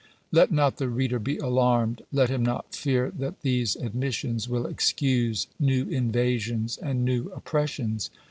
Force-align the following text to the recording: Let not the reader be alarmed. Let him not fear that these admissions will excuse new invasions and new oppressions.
Let 0.31 0.51
not 0.51 0.77
the 0.77 0.89
reader 0.89 1.19
be 1.19 1.37
alarmed. 1.37 2.01
Let 2.11 2.31
him 2.31 2.41
not 2.41 2.73
fear 2.73 3.11
that 3.19 3.41
these 3.41 3.75
admissions 3.75 4.49
will 4.49 4.65
excuse 4.65 5.45
new 5.59 5.87
invasions 5.89 6.77
and 6.79 7.05
new 7.05 7.25
oppressions. 7.35 8.09